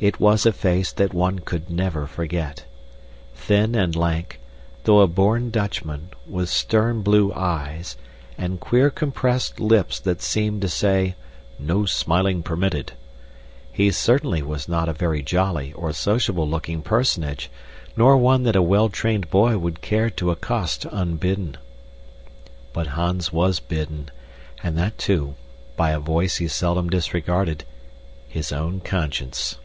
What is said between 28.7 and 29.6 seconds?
conscience.